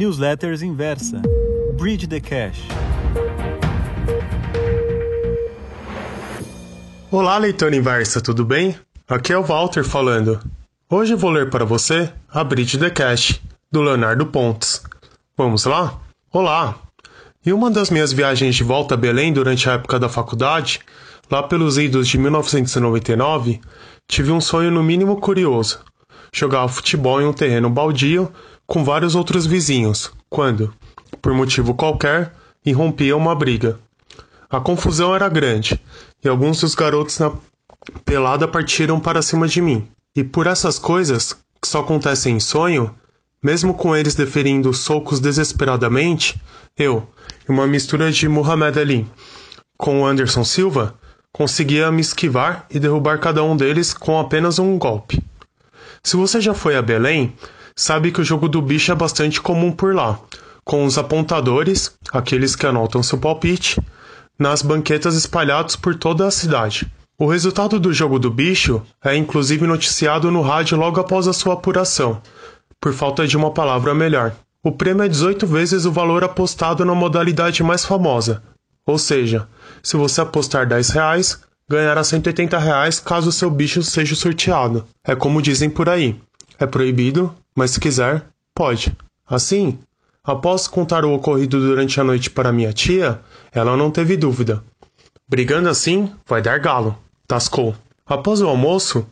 [0.00, 1.20] Newsletters Inversa.
[1.76, 2.58] Bridge the Cash.
[7.10, 8.74] Olá, leitor inversa, tudo bem?
[9.06, 10.40] Aqui é o Walter falando.
[10.88, 14.82] Hoje vou ler para você a Bridge the Cash, do Leonardo Pontes.
[15.36, 16.00] Vamos lá?
[16.32, 16.76] Olá!
[17.44, 20.80] Em uma das minhas viagens de volta a Belém durante a época da faculdade,
[21.30, 23.60] lá pelos idos de 1999,
[24.08, 25.80] tive um sonho no mínimo curioso.
[26.32, 28.32] Jogar futebol em um terreno baldio
[28.70, 30.72] com vários outros vizinhos, quando,
[31.20, 32.32] por motivo qualquer,
[32.64, 33.80] irrompia uma briga.
[34.48, 35.80] A confusão era grande,
[36.22, 37.32] e alguns dos garotos na
[38.04, 39.88] pelada partiram para cima de mim.
[40.14, 42.94] E por essas coisas, que só acontecem em sonho,
[43.42, 46.40] mesmo com eles deferindo socos desesperadamente,
[46.78, 47.08] eu,
[47.48, 49.04] uma mistura de Muhammad Ali
[49.76, 50.94] com Anderson Silva,
[51.32, 55.20] conseguia me esquivar e derrubar cada um deles com apenas um golpe.
[56.04, 57.34] Se você já foi a Belém,
[57.76, 60.18] sabe que o jogo do bicho é bastante comum por lá,
[60.64, 63.80] com os apontadores, aqueles que anotam seu palpite,
[64.38, 66.90] nas banquetas espalhados por toda a cidade.
[67.18, 71.54] O resultado do jogo do bicho é inclusive noticiado no rádio logo após a sua
[71.54, 72.22] apuração,
[72.80, 74.32] por falta de uma palavra melhor.
[74.62, 78.42] O prêmio é 18 vezes o valor apostado na modalidade mais famosa,
[78.86, 79.46] ou seja,
[79.82, 84.84] se você apostar 10 reais, ganhará 180 reais caso seu bicho seja sorteado.
[85.04, 86.20] É como dizem por aí.
[86.58, 88.96] É proibido, mas se quiser, pode.
[89.26, 89.78] Assim,
[90.24, 93.20] após contar o ocorrido durante a noite para minha tia,
[93.52, 94.62] ela não teve dúvida.
[95.28, 96.96] Brigando assim, vai dar galo
[97.30, 97.76] tascou.
[98.04, 99.06] Após o almoço,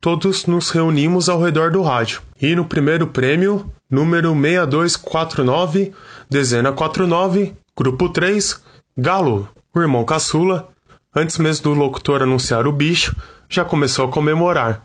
[0.00, 2.22] todos nos reunimos ao redor do rádio.
[2.40, 5.92] E no primeiro prêmio, número 6249,
[6.30, 8.58] dezena 49, grupo 3,
[8.96, 10.70] Galo, o irmão caçula,
[11.14, 13.14] antes mesmo do locutor anunciar o bicho,
[13.50, 14.82] já começou a comemorar.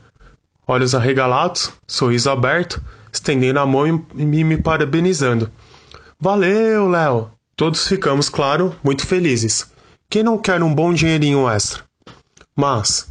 [0.66, 5.52] Olhos arregalados, sorriso aberto, estendendo a mão e me parabenizando.
[6.20, 7.32] Valeu, Léo!
[7.56, 9.72] Todos ficamos, claro, muito felizes.
[10.10, 11.84] Quem não quer um bom dinheirinho extra?
[12.56, 13.08] Mas,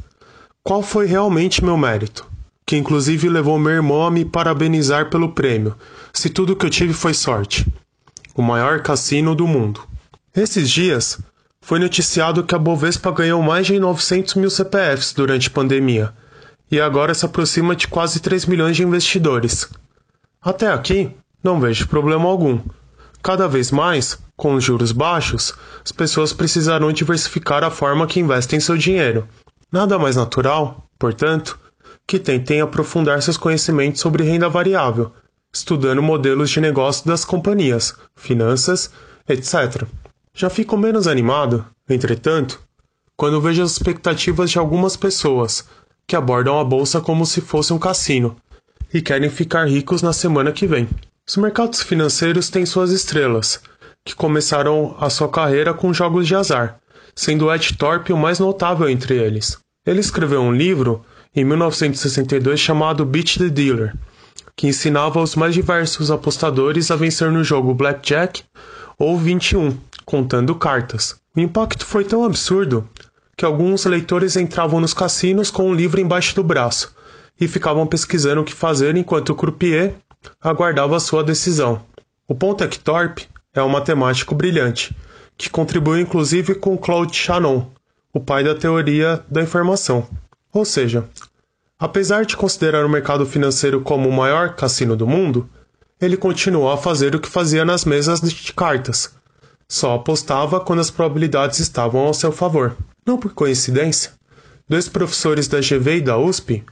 [0.62, 2.26] qual foi realmente meu mérito?
[2.64, 5.76] Que inclusive levou meu irmão a me parabenizar pelo prêmio,
[6.12, 7.66] se tudo que eu tive foi sorte.
[8.34, 9.82] O maior cassino do mundo.
[10.34, 11.18] Esses dias,
[11.60, 16.12] foi noticiado que a Bovespa ganhou mais de 900 mil CPFs durante a pandemia,
[16.72, 19.69] e agora se aproxima de quase 3 milhões de investidores.
[20.41, 22.59] Até aqui, não vejo problema algum.
[23.22, 28.59] Cada vez mais, com os juros baixos, as pessoas precisarão diversificar a forma que investem
[28.59, 29.28] seu dinheiro.
[29.71, 31.59] Nada mais natural, portanto,
[32.06, 35.12] que tentem aprofundar seus conhecimentos sobre renda variável,
[35.53, 38.91] estudando modelos de negócio das companhias, finanças,
[39.28, 39.84] etc.
[40.34, 42.59] Já fico menos animado, entretanto,
[43.15, 45.66] quando vejo as expectativas de algumas pessoas
[46.12, 48.36] que abordam a bolsa como se fosse um cassino
[48.92, 50.86] e querem ficar ricos na semana que vem.
[51.26, 53.62] Os mercados financeiros têm suas estrelas,
[54.04, 56.78] que começaram a sua carreira com jogos de azar,
[57.16, 59.56] sendo Ed Thorpe o mais notável entre eles.
[59.86, 61.02] Ele escreveu um livro
[61.34, 63.96] em 1962 chamado Beat the Dealer,
[64.54, 68.42] que ensinava os mais diversos apostadores a vencer no jogo Blackjack
[68.98, 71.16] ou 21, contando cartas.
[71.34, 72.86] O impacto foi tão absurdo
[73.37, 76.94] que alguns leitores entravam nos cassinos com um livro embaixo do braço
[77.41, 79.94] e ficavam pesquisando o que fazer enquanto o croupier
[80.41, 81.82] aguardava sua decisão.
[82.28, 84.97] O Thorpe é um matemático brilhante,
[85.37, 87.66] que contribuiu inclusive com Claude Shannon,
[88.12, 90.06] o pai da teoria da informação.
[90.53, 91.09] Ou seja,
[91.78, 95.48] apesar de considerar o mercado financeiro como o maior cassino do mundo,
[96.00, 99.15] ele continuou a fazer o que fazia nas mesas de cartas.
[99.69, 102.76] Só apostava quando as probabilidades estavam ao seu favor.
[103.04, 104.12] Não por coincidência,
[104.68, 106.64] dois professores da GV e da USP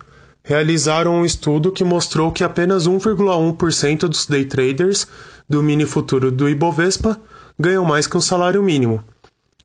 [0.45, 5.09] realizaram um estudo que mostrou que apenas 1,1% dos day traders
[5.49, 7.21] do mini futuro do Ibovespa
[7.59, 9.03] ganham mais que um salário mínimo.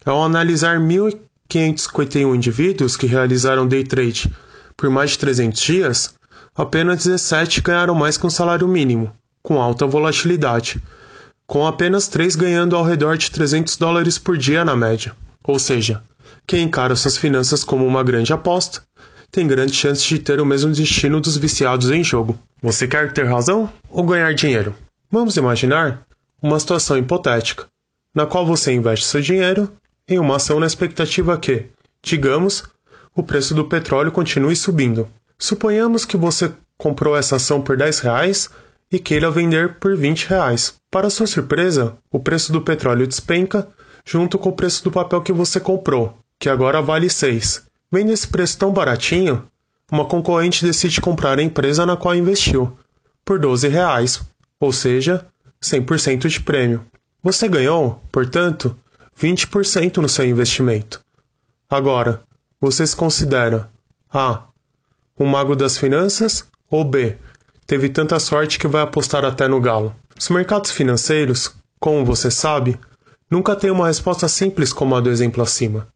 [0.04, 4.34] Ao analisar 1.551 indivíduos que realizaram day trade
[4.76, 6.16] por mais de 300 dias,
[6.56, 10.82] apenas 17 ganharam mais que um salário mínimo, com alta volatilidade,
[11.46, 15.16] com apenas 3 ganhando ao redor de 300 dólares por dia na média.
[15.48, 16.04] Ou seja,
[16.48, 18.82] quem encara suas finanças como uma grande aposta
[19.32, 22.40] tem grandes chances de ter o mesmo destino dos viciados em jogo.
[22.62, 24.76] Você quer ter razão ou ganhar dinheiro?
[25.12, 26.06] Vamos imaginar
[26.42, 27.66] uma situação hipotética,
[28.14, 29.72] na qual você investe seu dinheiro
[30.08, 31.66] em uma ação na expectativa que,
[32.02, 32.64] digamos,
[33.16, 35.08] o preço do petróleo continue subindo.
[35.38, 38.50] Suponhamos que você comprou essa ação por 10 reais
[38.92, 40.76] e queira vender por 20 reais.
[40.92, 43.68] Para sua surpresa, o preço do petróleo despenca
[44.06, 47.66] junto com o preço do papel que você comprou, que agora vale 6.
[47.92, 49.48] Vendo esse preço tão baratinho,
[49.92, 52.78] uma concorrente decide comprar a empresa na qual investiu,
[53.24, 54.22] por 12 reais,
[54.60, 55.26] ou seja,
[55.62, 56.86] 100% de prêmio.
[57.24, 58.78] Você ganhou, portanto,
[59.20, 61.02] 20% no seu investimento.
[61.70, 62.22] Agora,
[62.62, 63.70] você se considera
[64.14, 64.44] A.
[65.20, 67.18] Um mago das finanças ou B.
[67.66, 69.96] Teve tanta sorte que vai apostar até no galo.
[70.18, 72.78] Os mercados financeiros, como você sabe,
[73.30, 75.88] nunca têm uma resposta simples como a do exemplo acima.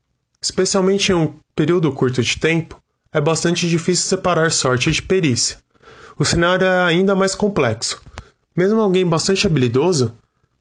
[0.41, 2.81] Especialmente em um período curto de tempo,
[3.11, 5.57] é bastante difícil separar sorte de perícia.
[6.17, 8.01] O cenário é ainda mais complexo.
[8.55, 10.13] Mesmo alguém bastante habilidoso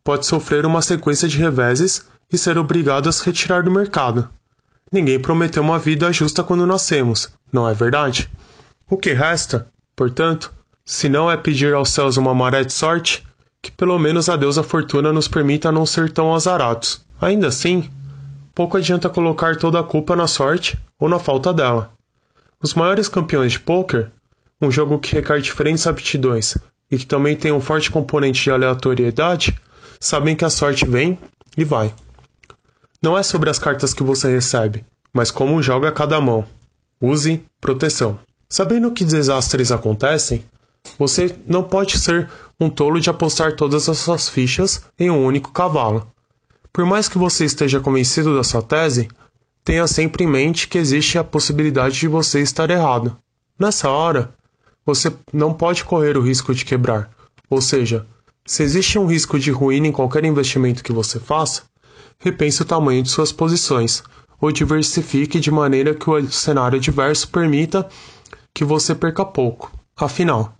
[0.02, 4.28] pode sofrer uma sequência de reveses e ser obrigado a se retirar do mercado.
[4.90, 8.30] Ninguém prometeu uma vida justa quando nascemos, não é verdade?
[8.88, 10.52] O que resta, portanto,
[10.84, 13.26] se não é pedir aos céus uma maré de sorte,
[13.62, 17.04] que pelo menos a deusa fortuna nos permita não ser tão azarados.
[17.20, 17.90] Ainda assim,
[18.54, 21.92] pouco adianta colocar toda a culpa na sorte ou na falta dela.
[22.60, 24.10] Os maiores campeões de poker,
[24.60, 26.56] um jogo que requer diferentes aptidões
[26.90, 29.58] e que também tem um forte componente de aleatoriedade,
[30.00, 31.18] sabem que a sorte vem
[31.56, 31.94] e vai.
[33.02, 36.44] Não é sobre as cartas que você recebe, mas como joga cada mão.
[37.00, 38.18] Use proteção.
[38.48, 40.44] Sabendo que desastres acontecem,
[40.98, 42.28] você não pode ser
[42.60, 46.10] um tolo de apostar todas as suas fichas em um único cavalo.
[46.72, 49.08] Por mais que você esteja convencido da sua tese,
[49.64, 53.16] tenha sempre em mente que existe a possibilidade de você estar errado.
[53.58, 54.34] Nessa hora,
[54.84, 57.10] você não pode correr o risco de quebrar.
[57.50, 58.06] Ou seja,
[58.46, 61.62] se existe um risco de ruína em qualquer investimento que você faça,
[62.18, 64.02] repense o tamanho de suas posições
[64.40, 67.88] ou diversifique de maneira que o cenário adverso permita
[68.54, 69.70] que você perca pouco.
[69.96, 70.56] Afinal,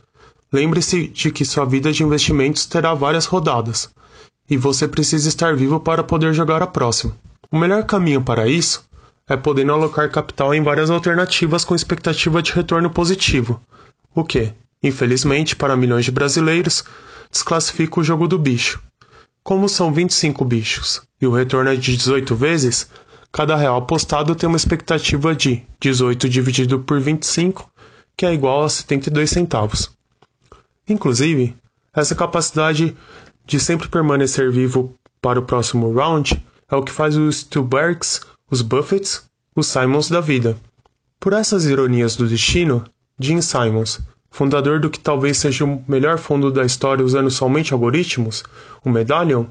[0.52, 3.90] lembre-se de que sua vida de investimentos terá várias rodadas
[4.48, 7.14] e você precisa estar vivo para poder jogar a próxima.
[7.50, 8.88] O melhor caminho para isso
[9.28, 13.60] é podendo alocar capital em várias alternativas com expectativa de retorno positivo,
[14.14, 14.52] o que,
[14.82, 16.82] infelizmente para milhões de brasileiros,
[17.30, 18.82] desclassifica o jogo do bicho.
[19.42, 22.88] Como são 25 bichos e o retorno é de 18 vezes,
[23.30, 27.70] cada real apostado tem uma expectativa de 18 dividido por 25,
[28.16, 29.97] que é igual a 72 centavos.
[30.88, 31.54] Inclusive,
[31.94, 32.96] essa capacidade
[33.46, 38.20] de sempre permanecer vivo para o próximo round é o que faz os Stubergs
[38.50, 39.24] os Buffets,
[39.54, 40.56] os Simons da vida.
[41.20, 42.84] Por essas ironias do destino,
[43.18, 44.00] Jim Simons,
[44.30, 48.42] fundador do que talvez seja o melhor fundo da história usando somente algoritmos,
[48.84, 49.44] o Medallion,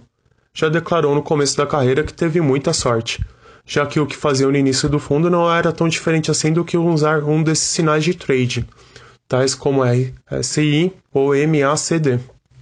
[0.54, 3.24] já declarou no começo da carreira que teve muita sorte,
[3.66, 6.66] já que o que fazia no início do fundo não era tão diferente assim do
[6.66, 8.68] que usar um desses sinais de trade,
[9.28, 12.20] tais como RSI ou MACD.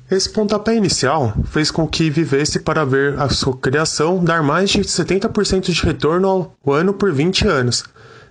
[0.09, 4.81] Esse pontapé inicial fez com que vivesse para ver a sua criação dar mais de
[4.81, 6.27] 70% de retorno
[6.63, 7.83] ao ano por 20 anos,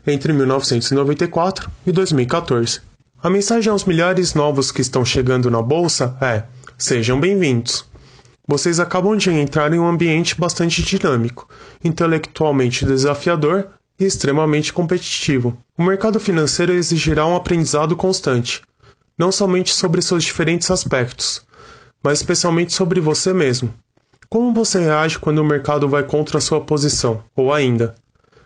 [0.06, 2.80] entre 1994 e 2014.
[3.22, 6.44] A mensagem aos milhares novos que estão chegando na bolsa é:
[6.78, 7.84] sejam bem-vindos.
[8.46, 11.48] Vocês acabam de entrar em um ambiente bastante dinâmico,
[11.82, 13.68] intelectualmente desafiador
[13.98, 15.56] e extremamente competitivo.
[15.78, 18.62] O mercado financeiro exigirá um aprendizado constante,
[19.18, 21.42] não somente sobre seus diferentes aspectos,
[22.02, 23.72] mas especialmente sobre você mesmo.
[24.28, 27.22] Como você reage quando o mercado vai contra a sua posição?
[27.36, 27.94] Ou ainda,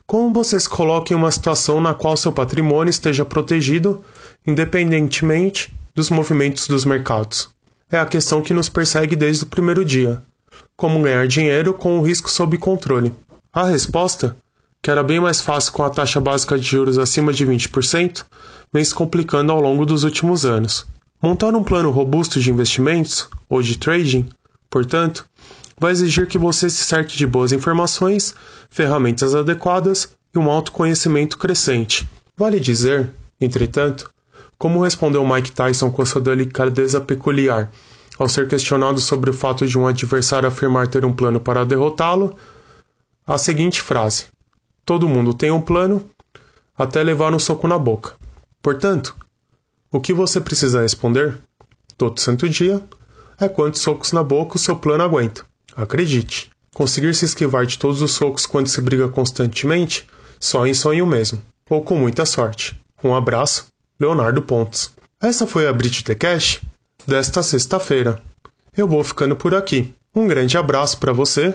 [0.06, 4.02] como você se coloca em uma situação na qual seu patrimônio esteja protegido,
[4.46, 7.50] independentemente dos movimentos dos mercados?
[7.90, 10.22] É a questão que nos persegue desde o primeiro dia.
[10.76, 13.14] Como ganhar dinheiro com o risco sob controle?
[13.52, 14.34] A resposta,
[14.82, 18.24] que era bem mais fácil com a taxa básica de juros acima de 20%,
[18.72, 20.86] vem se complicando ao longo dos últimos anos.
[21.22, 24.28] Montar um plano robusto de investimentos, ou de trading,
[24.70, 25.26] portanto,
[25.78, 28.34] vai exigir que você se cerque de boas informações,
[28.70, 32.08] ferramentas adequadas e um autoconhecimento crescente.
[32.36, 34.10] Vale dizer, entretanto,
[34.58, 37.70] como respondeu Mike Tyson com sua delicadeza peculiar
[38.18, 42.36] ao ser questionado sobre o fato de um adversário afirmar ter um plano para derrotá-lo,
[43.26, 44.26] a seguinte frase:
[44.88, 46.08] Todo mundo tem um plano,
[46.74, 48.14] até levar um soco na boca.
[48.62, 49.14] Portanto,
[49.92, 51.38] o que você precisa responder,
[51.98, 52.82] todo santo dia,
[53.38, 55.44] é quantos socos na boca o seu plano aguenta.
[55.76, 60.06] Acredite, conseguir se esquivar de todos os socos quando se briga constantemente,
[60.40, 62.74] só em sonho mesmo, ou com muita sorte.
[63.04, 63.66] Um abraço,
[64.00, 64.90] Leonardo Pontes.
[65.20, 66.62] Essa foi a Brit The Cash
[67.06, 68.22] desta sexta-feira.
[68.74, 69.94] Eu vou ficando por aqui.
[70.14, 71.54] Um grande abraço para você,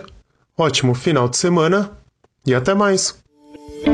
[0.56, 1.90] ótimo final de semana
[2.46, 3.23] e até mais!
[3.56, 3.93] Thank you.